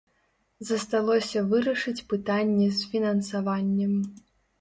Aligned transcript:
Засталося 0.69 1.43
вырашыць 1.51 2.05
пытанне 2.13 2.65
з 2.79 2.89
фінансаваннем. 2.95 3.93